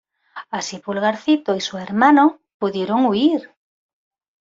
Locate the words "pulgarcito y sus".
0.79-1.79